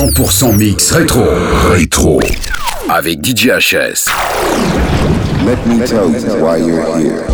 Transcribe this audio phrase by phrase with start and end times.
[0.00, 1.24] 100% mix rétro.
[1.70, 2.20] Rétro.
[2.88, 4.08] Avec DJ HS.
[5.44, 7.29] Let me tell you why you're here.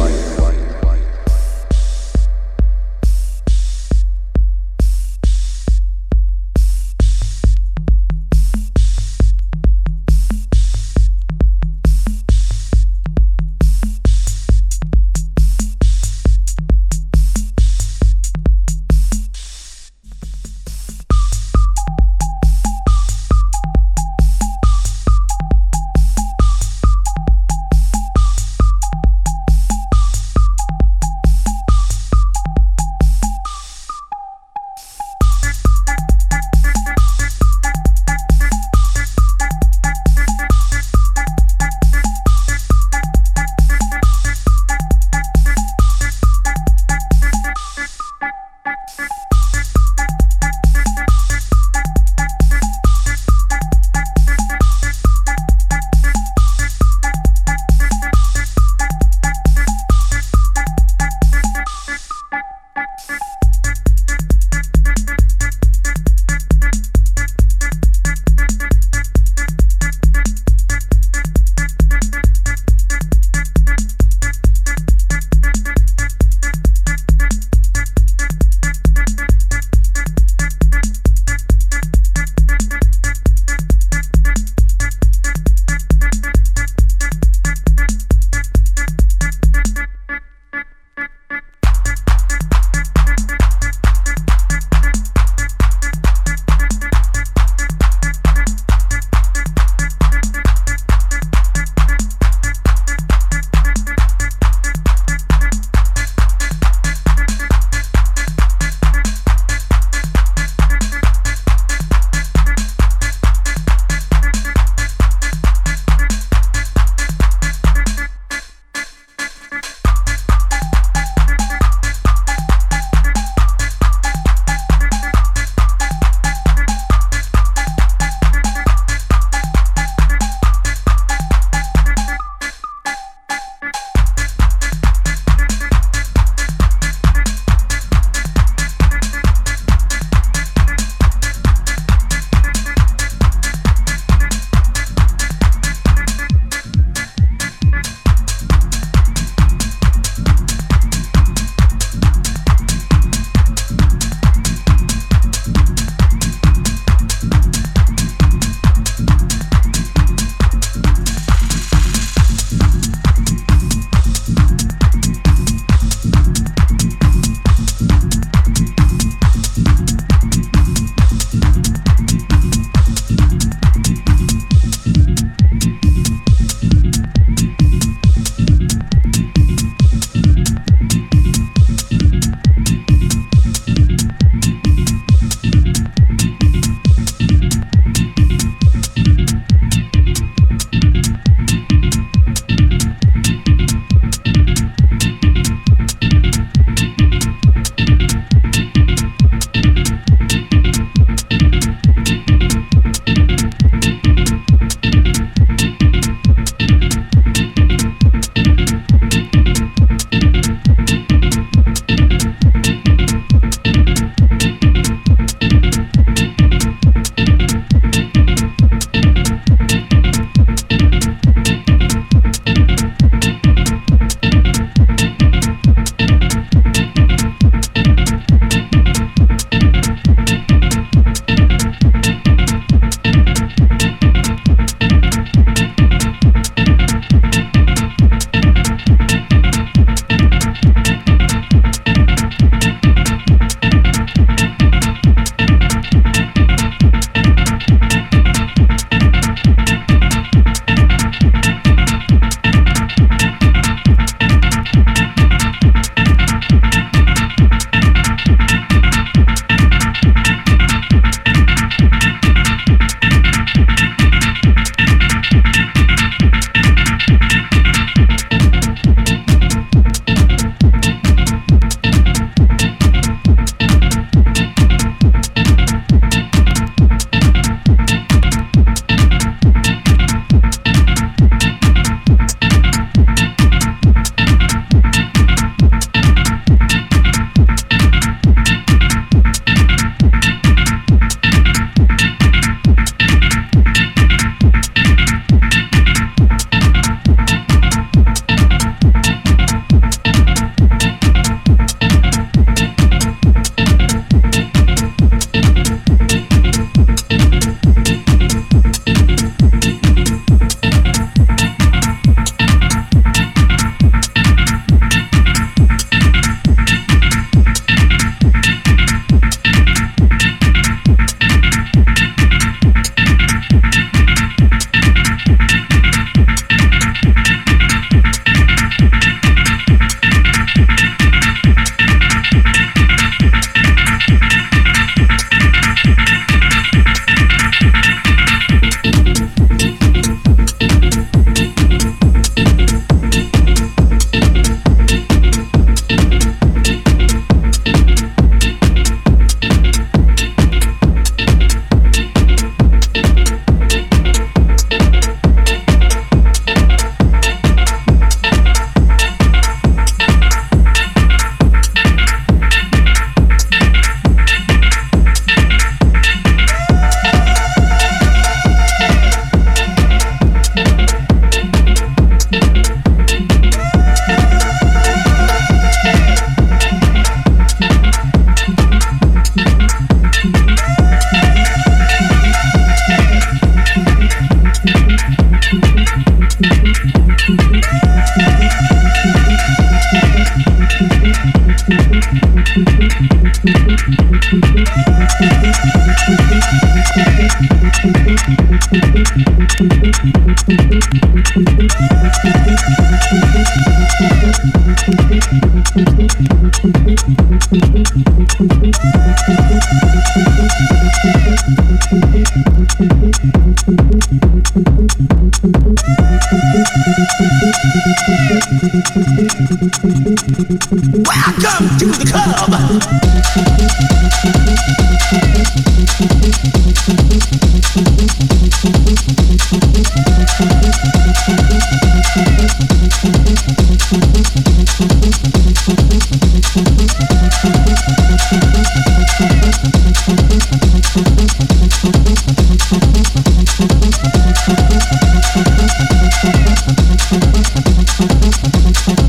[448.66, 449.05] Thank you.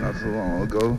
[0.00, 0.98] not so long ago.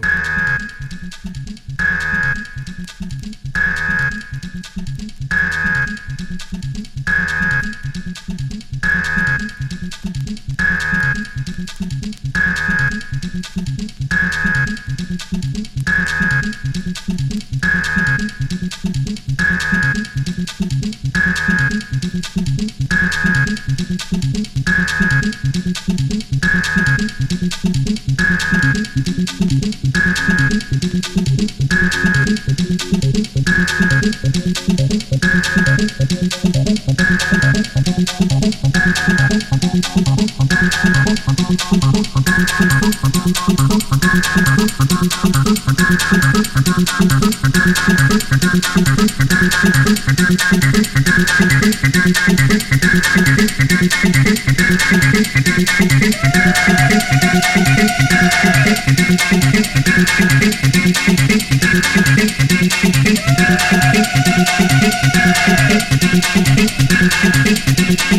[67.89, 68.18] you.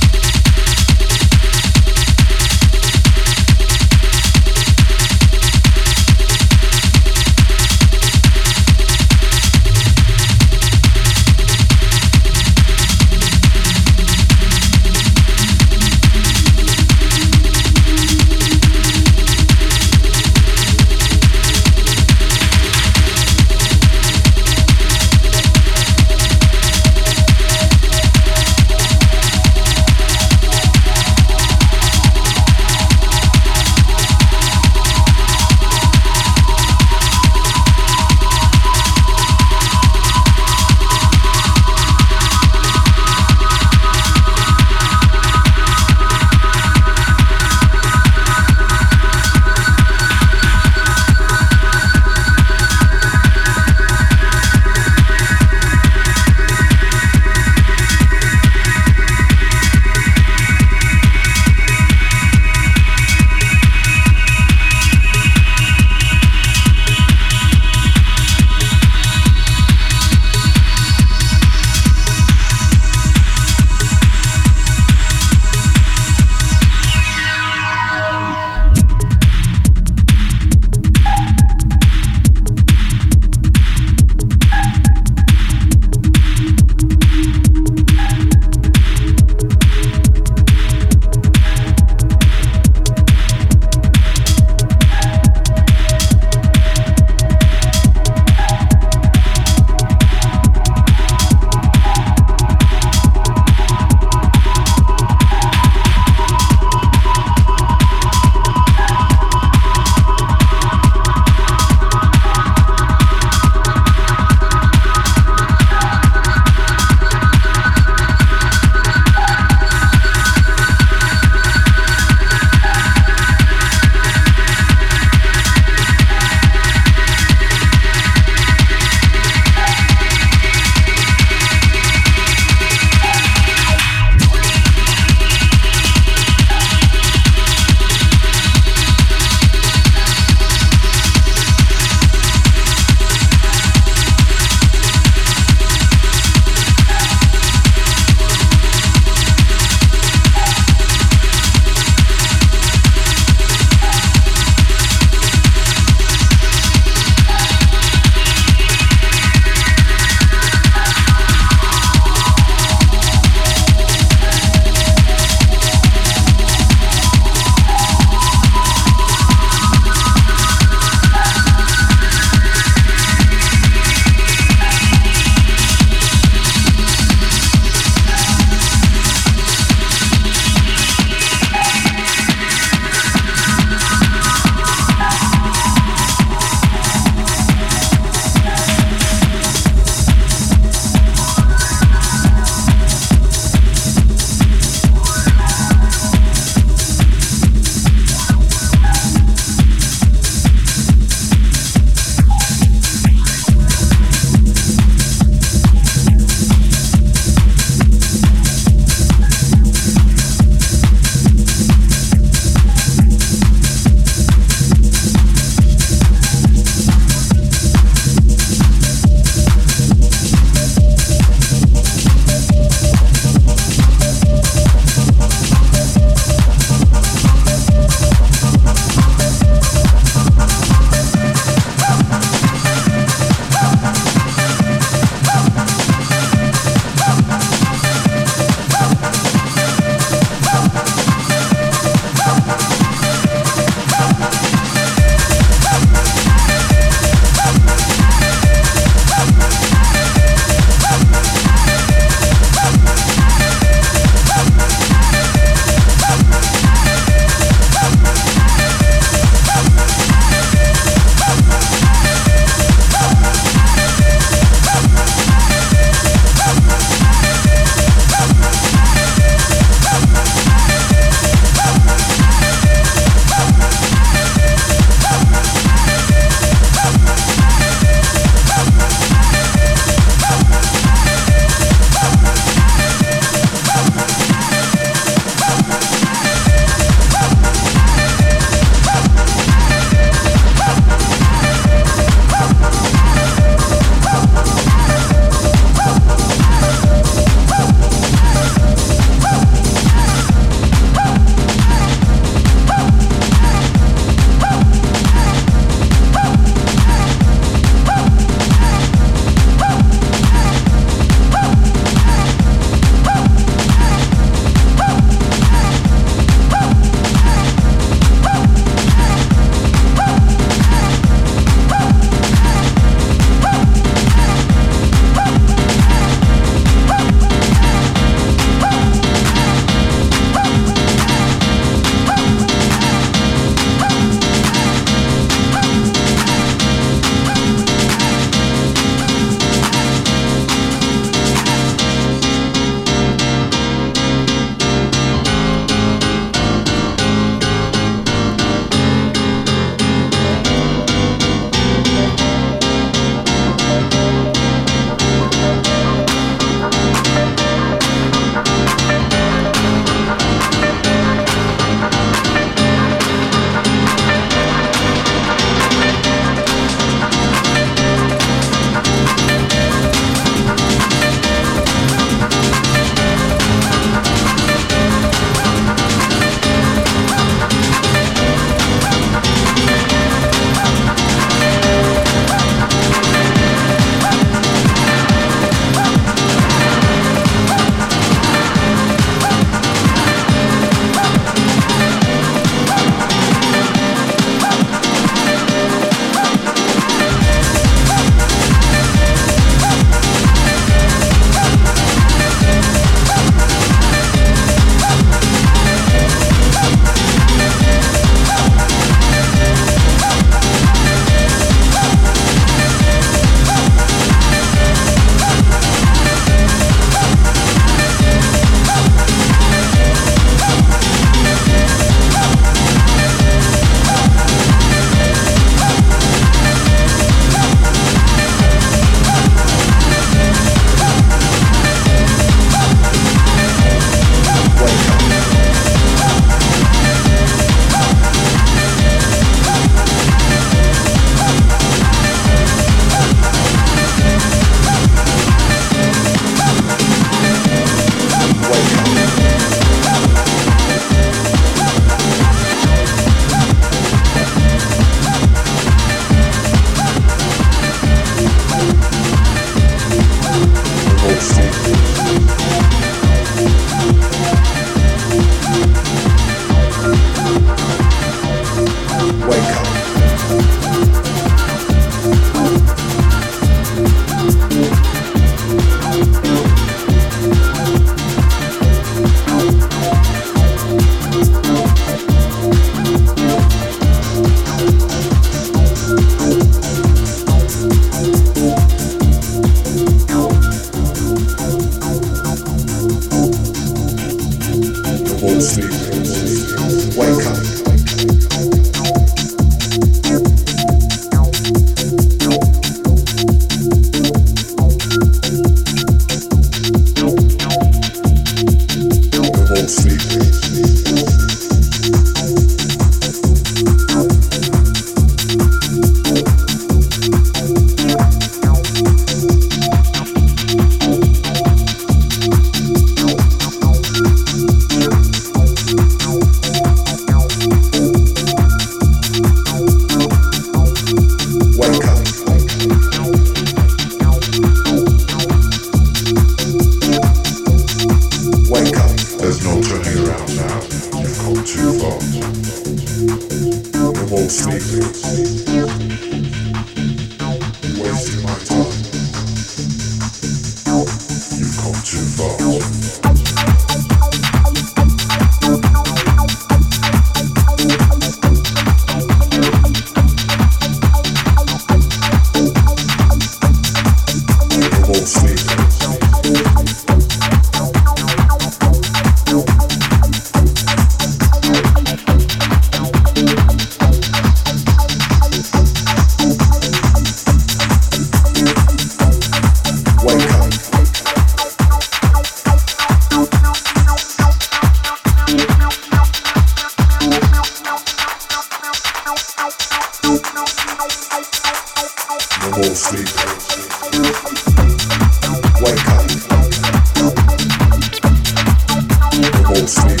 [599.52, 600.00] bullshit.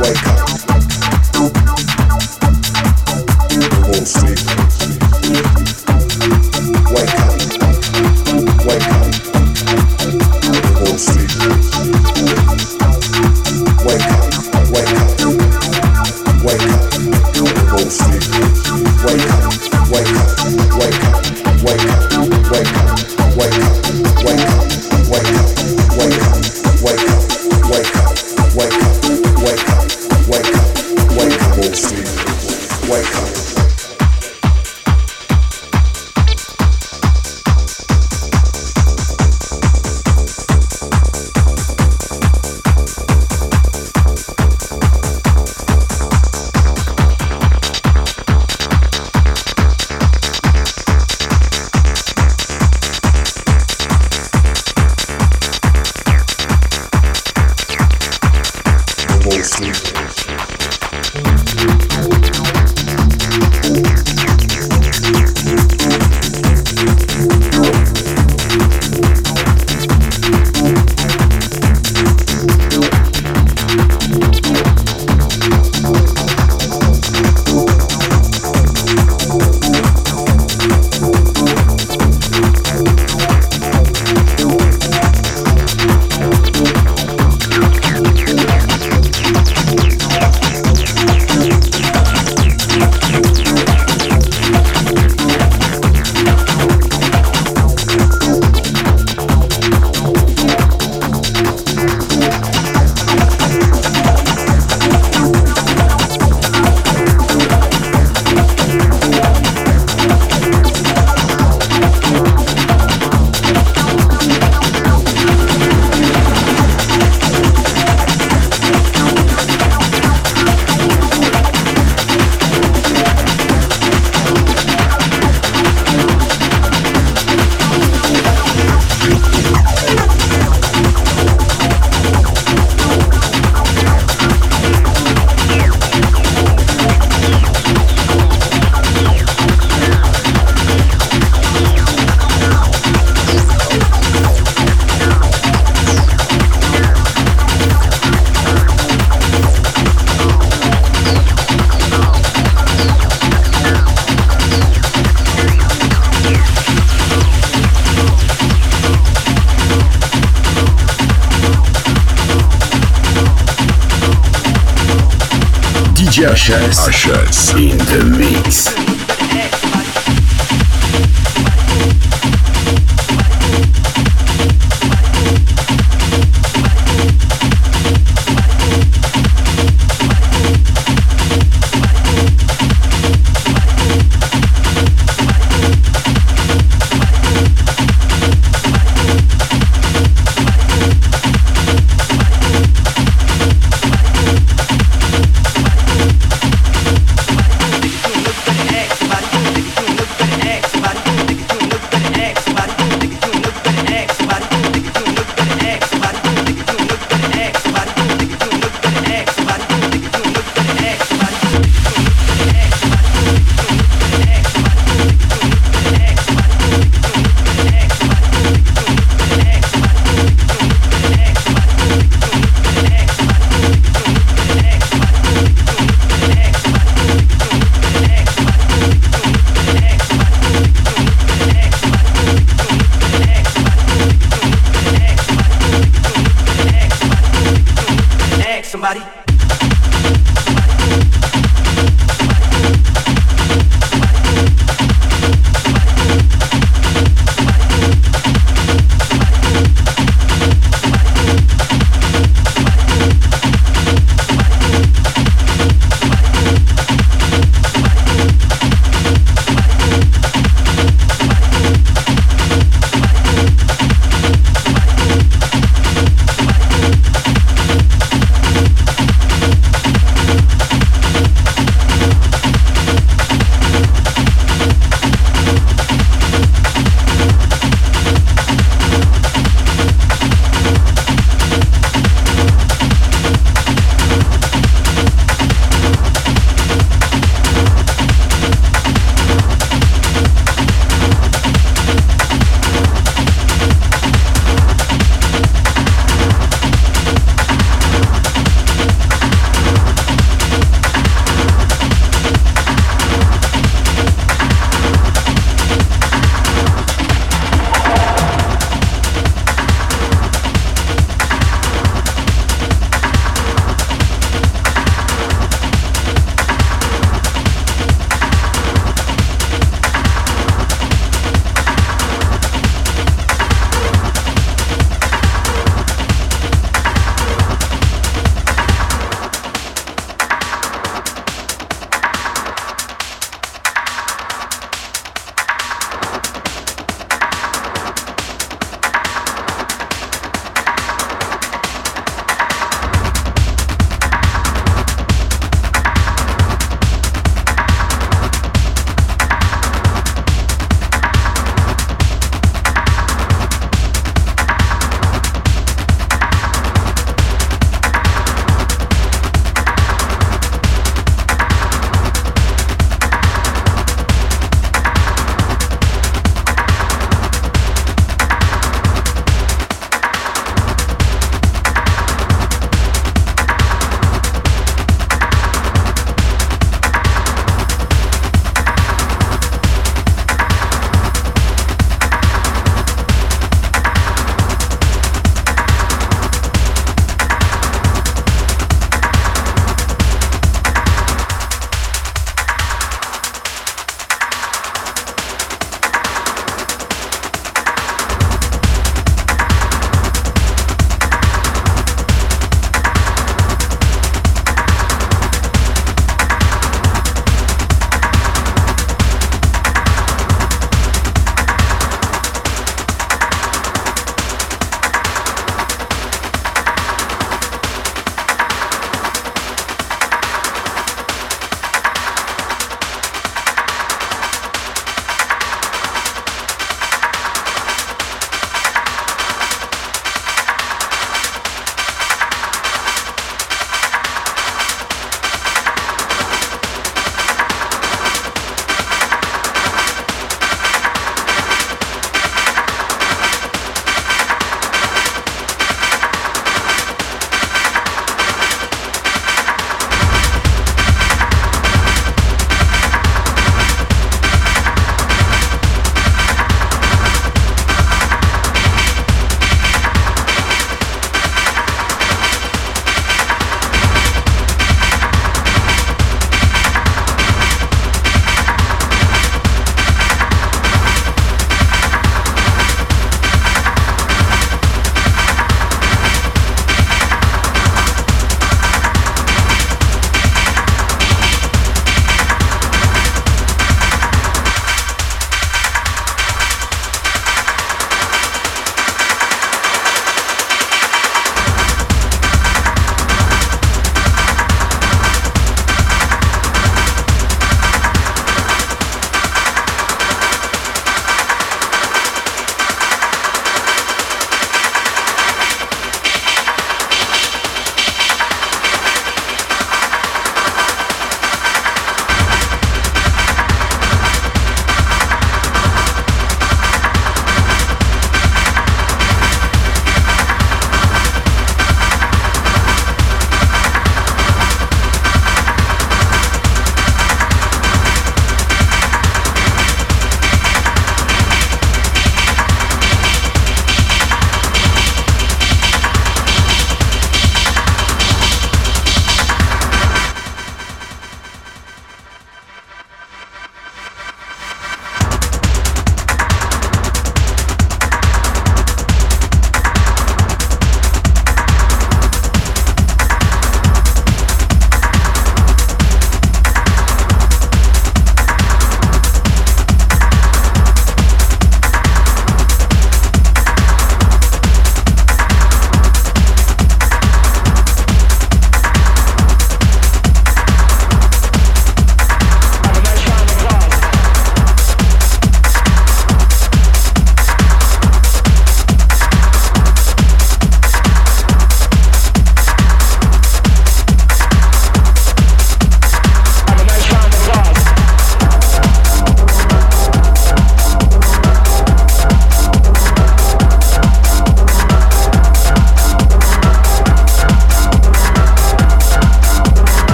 [0.00, 0.47] Wake up.